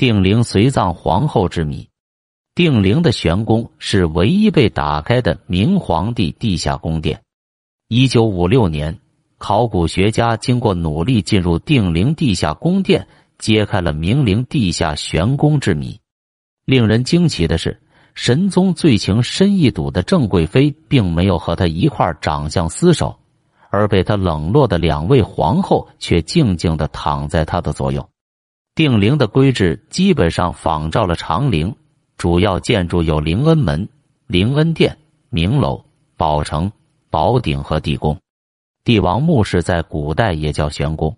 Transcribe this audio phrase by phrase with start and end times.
[0.00, 1.90] 定陵随葬皇后之谜。
[2.54, 7.20] 定陵的玄宫是唯一被打开的明皇帝地下宫殿。
[7.86, 8.98] 一九五六年，
[9.36, 13.06] 考古学家经过努力进入定陵地下宫殿，
[13.38, 16.00] 揭开了明陵地下玄宫之谜。
[16.64, 17.78] 令人惊奇的是，
[18.14, 23.14] 神宗最情深意笃的郑贵妃并没有和他一块长相厮守，
[23.68, 28.08] 而被他冷落的两位皇后却静静的躺在他的左右。
[28.74, 31.74] 定陵的规制基本上仿照了长陵，
[32.16, 33.88] 主要建筑有灵恩门、
[34.26, 34.96] 灵恩殿、
[35.28, 35.84] 明楼、
[36.16, 36.70] 宝城、
[37.10, 38.18] 宝鼎和地宫。
[38.84, 41.16] 帝王墓室在古代也叫玄宫。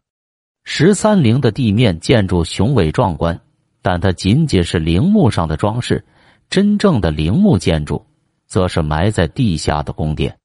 [0.64, 3.40] 十三陵的地面建筑雄伟壮观。
[3.84, 6.04] 但它仅仅是陵墓上的装饰，
[6.48, 8.06] 真正的陵墓建筑，
[8.46, 10.38] 则是埋在地下的宫殿。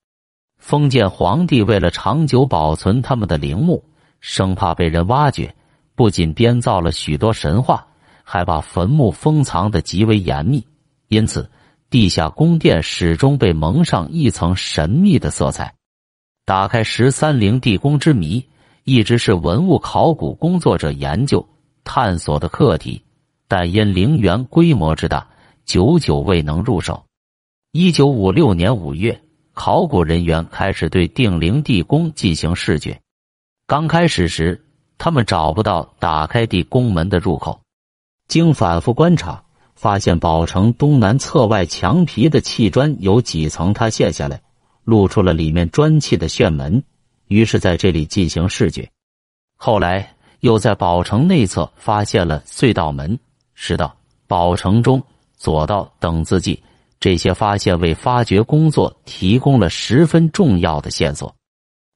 [0.57, 3.83] 封建皇帝为了长久保存他们的陵墓，
[4.21, 5.53] 生怕被人挖掘，
[5.97, 7.87] 不仅编造了许多神话，
[8.23, 10.63] 还把坟墓封藏的极为严密。
[11.07, 11.49] 因此，
[11.89, 15.73] 地下宫殿始终被蒙上一层神秘的色彩。
[16.45, 18.45] 打开十三陵地宫之谜，
[18.83, 21.43] 一直是文物考古工作者研究
[21.83, 23.01] 探索的课题。
[23.47, 25.27] 但因陵园规模之大，
[25.65, 27.03] 久久未能入手。
[27.71, 29.19] 一九五六年五月，
[29.53, 33.01] 考古人员开始对定陵地宫进行视觉。
[33.65, 34.63] 刚开始时，
[34.97, 37.59] 他们找不到打开地宫门的入口。
[38.27, 39.43] 经反复观察，
[39.75, 44.41] 发现宝城东南侧外墙皮的砌砖有几层塌陷下来，
[44.83, 46.83] 露出了里面砖砌的炫门。
[47.27, 48.89] 于是，在这里进行视觉。
[49.55, 53.17] 后来，又在宝城内侧发现了隧道门。
[53.53, 53.95] 石道、
[54.27, 55.01] 宝城中、
[55.35, 56.61] 左道等字迹，
[56.99, 61.33] 这些发现为发掘工作提供了十分重要的线索。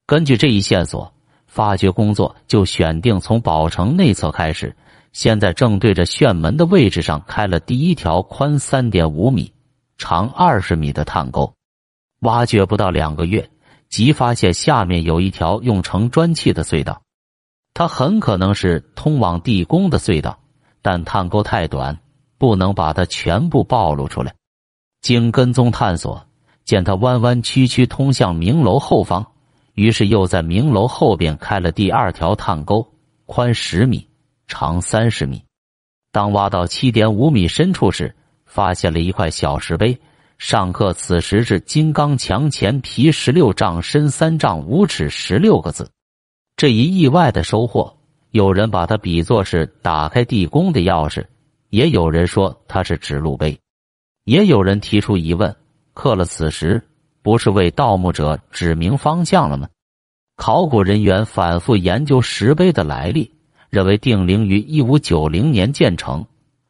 [0.07, 1.13] 根据这一线索，
[1.51, 4.73] 发掘工作就选定从宝城内侧开始。
[5.11, 9.51] 现在正对着炫门的位置上开了第一条宽三点五米、
[9.97, 11.53] 长二十米的探沟。
[12.21, 13.49] 挖掘不到两个月，
[13.89, 17.01] 即发现下面有一条用成砖砌的隧道，
[17.73, 20.39] 它很可能是通往地宫的隧道。
[20.81, 21.99] 但探沟太短，
[22.37, 24.33] 不能把它全部暴露出来。
[25.01, 26.25] 经跟踪探索，
[26.63, 29.30] 见它弯弯曲曲通向明楼后方，
[29.73, 32.85] 于是又在明楼后边开了第二条探沟，
[33.25, 34.07] 宽十米，
[34.47, 35.43] 长三十米。
[36.11, 38.15] 当挖到七点五米深处时，
[38.45, 39.97] 发现了一块小石碑，
[40.37, 45.89] 上刻“此时是金刚墙前皮十六丈，深三丈五尺”十六个字。
[46.57, 47.97] 这一意外的收获。
[48.31, 51.25] 有人把它比作是打开地宫的钥匙，
[51.69, 53.59] 也有人说它是指路碑，
[54.23, 55.53] 也有人提出疑问：
[55.93, 56.81] 刻了此时，
[57.21, 59.67] 不是为盗墓者指明方向了吗？
[60.37, 63.31] 考古人员反复研究石碑的来历，
[63.69, 66.25] 认为定陵于一五九零年建成，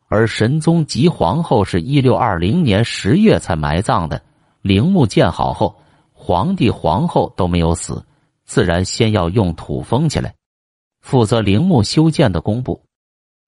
[0.07, 4.21] 而神宗及皇后是一六二零年十月才埋葬的。
[4.61, 5.75] 陵墓建好后，
[6.11, 8.05] 皇帝皇后都没有死，
[8.45, 10.33] 自然先要用土封起来。
[10.99, 12.83] 负责陵墓修建的工部，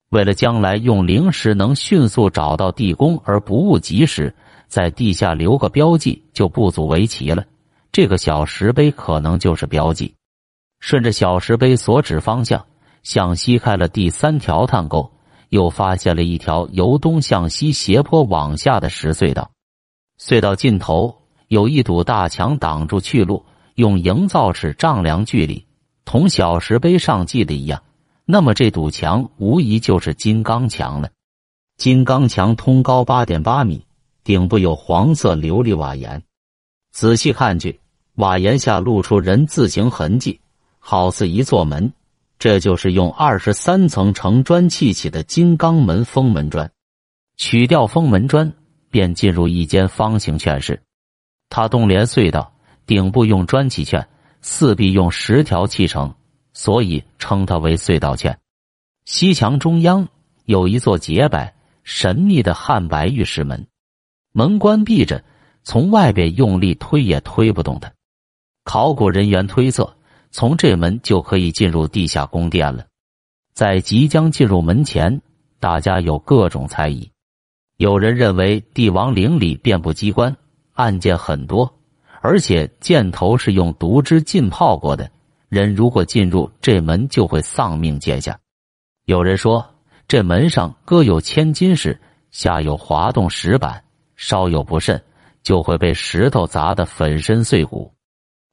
[0.09, 4.33] 为了将来用灵石能迅速找到地宫而不误及时，
[4.73, 7.45] 在地下留个标记就不足为奇了。
[7.91, 10.15] 这个小石碑可能就是标记。
[10.79, 12.65] 顺着小石碑所指方向
[13.03, 15.11] 向西开了第三条探沟，
[15.49, 19.51] 又发现了一条由东向西斜坡往下的石隧道。
[20.19, 23.45] 隧道尽头有一堵大墙挡住去路，
[23.75, 25.63] 用营造尺丈量距离。
[26.03, 27.83] 同小石碑上记的一样，
[28.25, 31.11] 那么这堵墙无疑就是金刚墙了。
[31.77, 33.85] 金刚墙通高八点八米，
[34.23, 36.23] 顶部有黄色琉璃瓦檐。
[36.91, 37.79] 仔细看去，
[38.15, 40.39] 瓦檐下露出人字形痕迹，
[40.79, 41.91] 好似一座门。
[42.39, 46.69] 这就是用二十三层城砖砌起的金刚门封门砖。
[47.37, 48.51] 取掉封门砖，
[48.89, 50.81] 便进入一间方形券室。
[51.49, 52.53] 它东连隧道，
[52.85, 54.07] 顶部用砖砌券。
[54.45, 56.13] 四壁用石条砌成，
[56.51, 58.37] 所以称它为隧道圈。
[59.05, 60.05] 西墙中央
[60.43, 63.65] 有一座洁白神秘的汉白玉石门，
[64.33, 65.23] 门关闭着，
[65.63, 67.93] 从外边用力推也推不动它。
[68.63, 69.95] 考古人员推测，
[70.31, 72.85] 从这门就可以进入地下宫殿了。
[73.53, 75.21] 在即将进入门前，
[75.59, 77.11] 大家有各种猜疑。
[77.77, 80.35] 有人认为帝王陵里遍布机关，
[80.73, 81.71] 案件很多。
[82.21, 85.11] 而且箭头是用毒汁浸泡过的，
[85.49, 88.39] 人如果进入这门就会丧命见下。
[89.05, 89.75] 有人说
[90.07, 91.99] 这门上搁有千金石，
[92.31, 93.83] 下有滑动石板，
[94.15, 95.01] 稍有不慎
[95.41, 97.93] 就会被石头砸得粉身碎骨。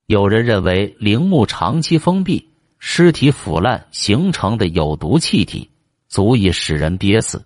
[0.06, 5.70] 有人认为陵墓长期封闭，尸体腐烂形成的有毒气体
[6.08, 7.44] 足以使人憋死。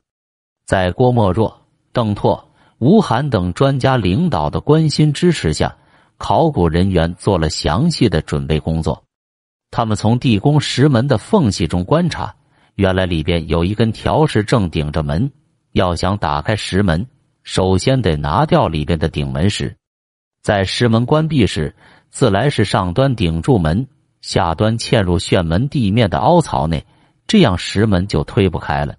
[0.65, 5.77] 在郭沫若、邓拓、吴晗等专家领导的关心支持下，
[6.17, 9.05] 考古人员做了详细的准备工作。
[9.71, 12.35] 他们从地宫石门的缝隙中观察，
[12.77, 15.31] 原来里边有一根条石正顶着门。
[15.73, 17.05] 要想打开石门，
[17.45, 19.77] 首先得拿掉里边的顶门石。
[20.43, 21.77] 在石门关闭时，
[22.11, 23.87] 自来石上端顶住门，
[24.21, 26.85] 下端嵌入旋门地面的凹槽内，
[27.27, 28.97] 这样石门就推不开了。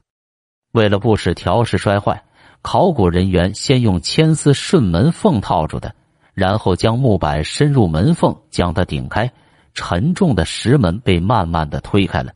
[0.72, 2.24] 为了不使条石摔坏，
[2.62, 5.94] 考古人员先用铅丝顺门缝套住的，
[6.34, 9.32] 然后将木板伸入门缝，将它顶开。
[9.74, 12.32] 沉重的石门被慢慢的推开了。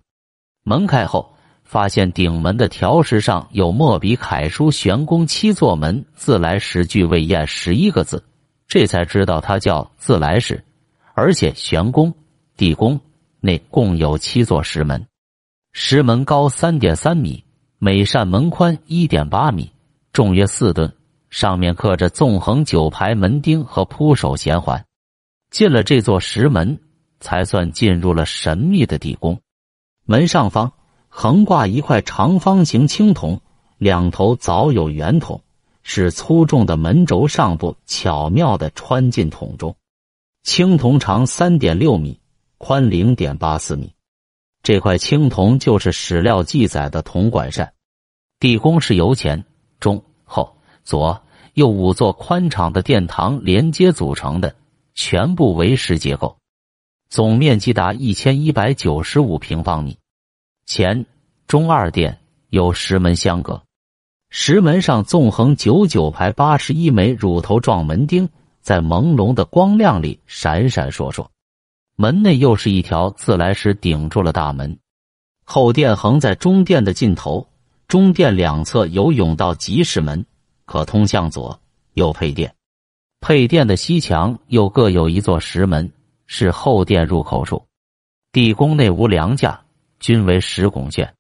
[0.64, 1.36] 门开后，
[1.70, 8.26] 发现顶门的条石上有墨笔楷书“玄宫七座门，自来石俱未验”十一个字，
[8.68, 10.66] 这才知道它叫自来石。
[11.14, 12.12] 而且玄宫、
[12.58, 13.00] 地宫
[13.40, 15.06] 内共有七座石门，
[15.72, 17.44] 石门高三点三米。
[17.78, 19.72] 每扇门宽一点八米，
[20.12, 20.92] 重约四吨，
[21.30, 24.84] 上面刻着纵横九排门钉和铺首衔环。
[25.52, 26.80] 进了这座石门，
[27.20, 29.40] 才算进入了神秘的地宫。
[30.06, 30.74] 门上方
[31.10, 33.42] 横挂一块长方形青铜，
[33.78, 35.42] 两头早有圆筒，
[35.84, 39.76] 使粗重的门轴上部巧妙的穿进筒中。
[40.44, 42.20] 青铜长三点六米，
[42.58, 43.94] 宽零点八四米。
[44.64, 47.74] 这块青铜就是史料记载的铜管扇。
[48.40, 49.44] 地宫是由前、
[49.80, 51.22] 中、后、左、
[51.54, 54.56] 右五座宽敞的殿堂连接组成的，
[54.94, 56.38] 全部为石结构，
[57.10, 59.98] 总面积达一千一百九十五平方米。
[60.70, 61.04] 前、
[61.48, 62.16] 中二殿
[62.50, 63.60] 有石门相隔，
[64.30, 68.30] 石门上纵横九九排八十一枚乳头状门钉，
[68.62, 71.26] 在朦胧的光亮里闪闪烁烁。
[71.96, 74.78] 门内又是一条自来石顶住了大门，
[75.44, 77.48] 后殿横在中殿的尽头，
[77.88, 80.24] 中殿两侧有甬道集市门，
[80.66, 81.60] 可通向左
[81.94, 82.54] 右配殿。
[83.22, 85.92] 配殿的西墙又各有一座石门，
[86.28, 87.66] 是后殿入口处。
[88.32, 89.60] 地宫内无梁架，
[90.00, 91.14] 均为石拱券。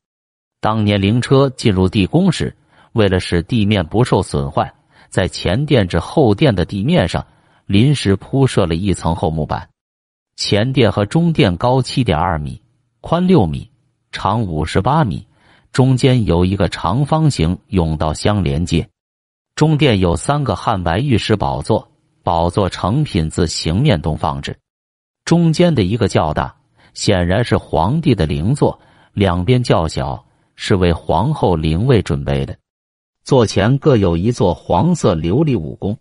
[0.61, 2.55] 当年灵车进入地宫时，
[2.93, 4.73] 为了使地面不受损坏，
[5.09, 7.25] 在前殿至后殿的地面上
[7.65, 9.69] 临时铺设了一层厚木板。
[10.35, 12.61] 前殿和中殿高七点二米，
[13.01, 13.69] 宽六米，
[14.11, 15.27] 长五十八米，
[15.71, 18.89] 中间有一个长方形甬道相连接。
[19.55, 21.91] 中殿有三个汉白玉石宝座，
[22.23, 24.57] 宝座成品自形面东放置。
[25.25, 26.55] 中间的一个较大，
[26.93, 28.79] 显然是皇帝的灵座；
[29.13, 30.25] 两边较小，
[30.55, 32.57] 是为皇后灵位准备的。
[33.23, 35.97] 座前各有一座黄色琉璃五供。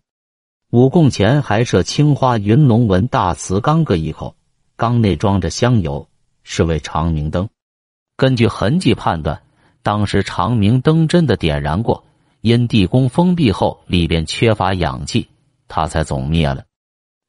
[0.70, 4.34] 五供前还设青花云龙纹大瓷缸各一口，
[4.76, 6.06] 缸内装着香油，
[6.42, 7.48] 是为长明灯。
[8.16, 9.40] 根据痕迹判断，
[9.82, 12.04] 当时长明灯真的点燃过，
[12.42, 15.28] 因地宫封闭后里边缺乏氧气，
[15.68, 16.64] 它才总灭了。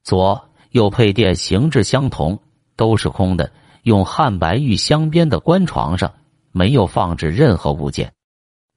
[0.04, 2.38] 左右配殿形制相同，
[2.80, 6.10] 都是空的，用汉白玉镶边的官床上
[6.50, 8.14] 没有放置任何物件。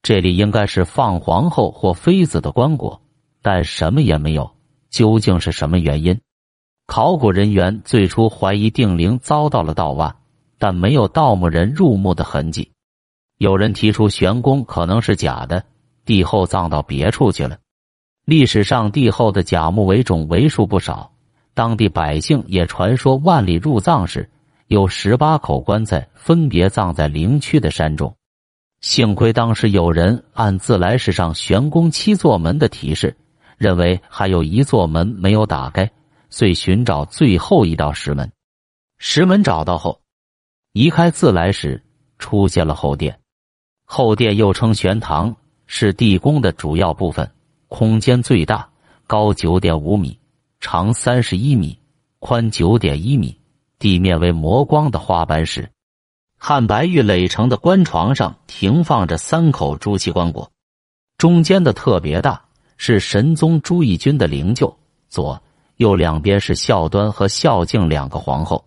[0.02, 3.00] 这里应该是放皇后或妃子的棺椁。
[3.42, 4.52] 但什么也没有，
[4.90, 6.20] 究竟是什么原因？
[6.86, 10.14] 考古人员最初怀疑定陵遭到了盗挖，
[10.58, 12.72] 但没有盗墓人入墓的痕迹。
[13.38, 15.64] 有人提出玄宫可能是假的，
[16.06, 17.58] 帝后葬到别处去了。
[18.26, 21.12] 历史上帝后的假墓为种为数不少，
[21.54, 24.30] 当地百姓也传说万里入葬时
[24.68, 28.16] 有十八口棺材分别葬在陵区的山中。
[28.82, 33.16] 幸亏当时有人按自来石上玄宫七座门的提示。
[33.56, 35.90] 认为还有一座门没有打开，
[36.30, 38.30] 遂寻找最后一道石门。
[38.98, 40.02] 石门找到后，
[40.74, 41.82] 移开自来石，
[42.18, 43.20] 出现了后殿。
[43.86, 45.34] 后殿又称玄堂，
[45.66, 47.32] 是地宫的主要部分，
[47.70, 48.68] 空间最大，
[49.08, 50.20] 高九点五米，
[50.64, 51.78] 长三十一米，
[52.20, 53.38] 宽九点一米，
[53.80, 55.70] 地面为磨光的花斑石。
[56.40, 60.48] 汉白玉垒成的棺床上停放着三口朱漆棺椁，
[61.18, 62.42] 中间的特别大。
[62.78, 64.74] 是神宗朱翊钧的灵柩，
[65.10, 65.42] 左
[65.76, 68.66] 右两边是孝端和孝敬两个皇后，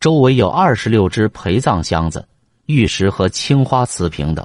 [0.00, 2.28] 周围有二十六只陪葬箱子、
[2.66, 4.44] 玉石和青花瓷瓶等。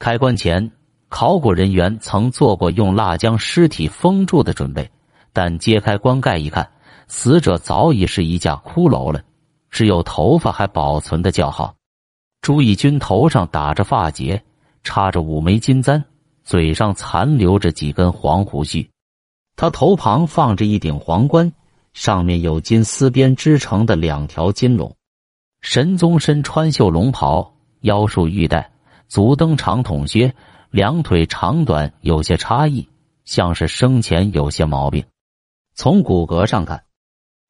[0.00, 0.72] 开棺前，
[1.08, 4.90] 考古人员曾做过用蜡将尸体封住的准备，
[5.32, 6.70] 但揭开棺盖一看，
[7.08, 9.22] 死者早已是一架骷髅了，
[9.70, 11.74] 只有头发还保存的较好。
[12.40, 14.42] 朱翊钧头上打着发结，
[14.82, 16.02] 插着五枚金簪。
[16.42, 18.90] 嘴上残留着几根黄胡须，
[19.54, 21.52] 他头旁放着一顶皇冠，
[21.92, 24.92] 上面有金丝边织成的两条金龙。
[25.60, 28.68] 神宗身穿绣龙袍，腰束玉带，
[29.06, 30.34] 足蹬长筒靴，
[30.70, 32.88] 两腿长短有些差异，
[33.24, 35.04] 像是生前有些毛病。
[35.74, 36.82] 从骨骼上看，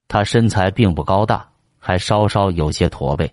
[0.08, 1.48] 他身材并不高大，
[1.78, 3.32] 还稍稍有些驼背。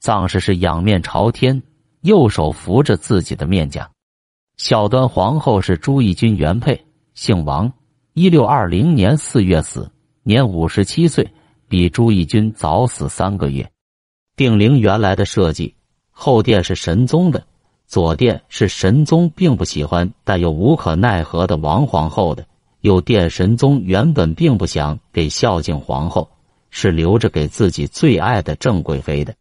[0.00, 1.62] 葬式是仰面朝天，
[2.02, 3.90] 右手扶着自己的面颊。
[4.56, 6.84] 孝端皇后是朱翊钧原配，
[7.14, 7.72] 姓王，
[8.12, 9.90] 一六二零年四月死，
[10.22, 11.28] 年五十七岁，
[11.68, 13.70] 比朱翊钧早死三个月。
[14.36, 15.74] 定陵原来的设计，
[16.10, 17.44] 后殿是神宗的，
[17.86, 22.46] 左殿是神宗并不喜欢但又无可奈何的王皇后的，
[22.88, 26.30] 有殿神宗原本并不想给孝敬皇后，
[26.70, 29.34] 是留着给自己最爱的郑贵妃的。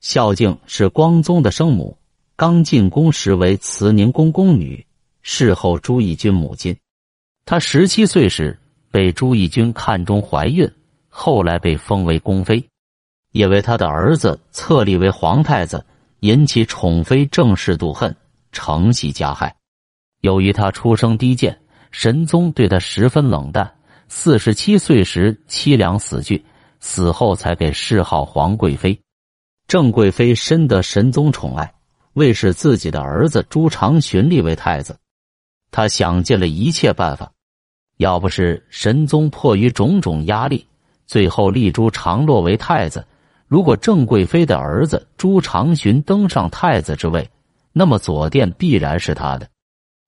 [0.00, 1.98] 孝敬是光宗的生母，
[2.36, 4.86] 刚进宫时为慈宁宫宫女，
[5.20, 6.76] 事后朱翊钧母亲。
[7.44, 8.56] 她十七岁时
[8.92, 10.70] 被朱翊钧看中怀孕，
[11.08, 12.64] 后来被封为宫妃。
[13.32, 15.84] 因为他的儿子册立为皇太子，
[16.20, 18.16] 引起宠妃郑氏妒恨，
[18.52, 19.56] 承袭加害。
[20.20, 21.58] 由于他出生低贱，
[21.90, 23.72] 神宗对他十分冷淡。
[24.08, 26.44] 四十七岁时凄凉死去，
[26.78, 28.96] 死后才给谥号皇贵妃。
[29.66, 31.74] 郑贵妃深得神宗宠爱，
[32.12, 34.96] 为使自己的儿子朱常洵立为太子，
[35.72, 37.32] 他想尽了一切办法。
[37.96, 40.64] 要不是神宗迫于种种压力，
[41.06, 43.04] 最后立朱常洛为太子。
[43.48, 47.28] 如果郑贵妃的儿子朱常洵登上太子之位，
[47.72, 49.48] 那么左殿必然是他的。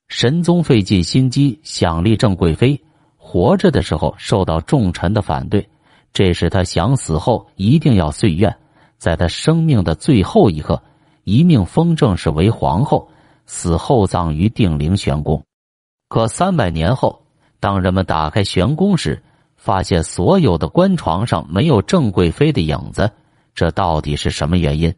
[0.09, 2.81] 神宗费尽心机想立郑贵妃，
[3.17, 5.69] 活着的时候受到重臣的反对，
[6.15, 8.57] 这是他想死后一定要遂愿。
[8.97, 10.83] 在他生命的最后一刻，
[11.25, 13.09] 一命封郑氏为皇后，
[13.45, 15.45] 死后葬于定陵玄宫。
[16.09, 17.23] 可三百年后，
[17.61, 19.23] 当人们打开玄宫时，
[19.57, 23.13] 发现所有的棺床上没有郑贵妃的影子，
[23.55, 24.93] 这到底是什么原因？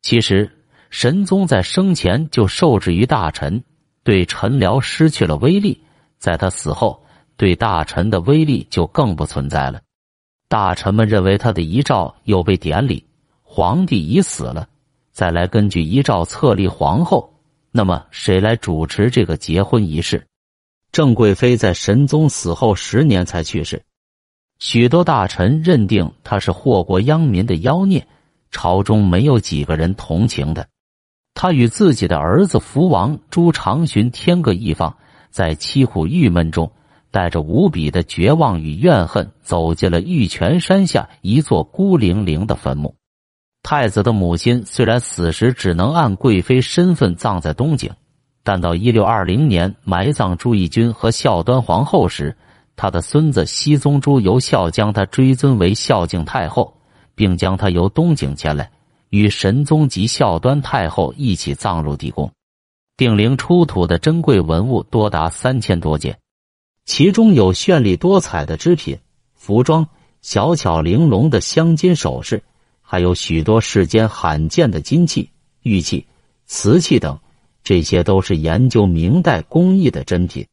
[0.00, 0.50] 其实，
[0.88, 3.62] 神宗在生前就受制于大臣，
[4.08, 5.82] 对臣僚失去了威力，
[6.18, 7.04] 在他死后，
[7.36, 9.82] 对大臣的威力就更不存在了。
[10.48, 13.04] 大臣们认为他的遗诏又被典礼。
[13.42, 14.66] 皇帝已死了，
[15.12, 17.34] 再来根据遗诏册立皇后，
[17.70, 20.26] 那么谁来主持这个结婚仪式？
[20.90, 23.82] 郑贵妃在神宗死后十年才去世，
[24.58, 28.06] 许多大臣认定她是祸国殃民的妖孽，
[28.50, 30.66] 朝中没有几个人同情她。
[31.40, 34.96] 他与自己的儿子福王朱常洵天各一方，
[35.30, 36.72] 在凄苦郁闷中，
[37.12, 42.96] 带着无比的绝望与怨恨，走进了玉泉山下一座孤零零的坟墓。
[43.62, 47.92] 太子的母亲虽然死时只能按贵妃身份葬在东景，
[48.42, 52.36] 但到一六二零年埋葬朱翊钧和孝端皇后时，
[52.74, 56.74] 他的孙子熹宗朱由孝将他追尊为孝敬太后，
[57.14, 58.68] 并将他由东景前来，
[59.10, 62.30] 与神宗及孝端太后一起葬入地宫。
[62.96, 66.18] 定陵出土的珍贵文物多达三千多件，
[66.84, 68.98] 其中有绚丽多彩的织品、
[69.34, 69.86] 服装、
[70.20, 72.42] 小巧玲珑的镶金首饰。
[72.90, 75.30] 还有许多世间罕见的金器、
[75.62, 76.06] 玉器、
[76.46, 77.18] 瓷器等，
[77.62, 80.46] 这些都是研究明代工艺的珍品。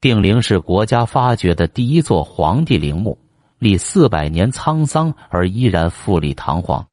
[0.00, 3.18] 定陵是国家发掘的第一座皇帝陵墓，
[3.58, 6.86] 历四百年沧桑而依然富丽堂皇。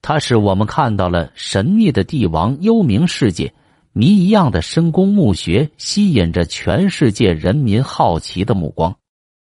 [0.00, 3.52] 它使我们看到了神秘的帝王幽冥世界，
[3.92, 8.96] 谜一样的深宫墓穴吸引着全世界人民好奇的目光。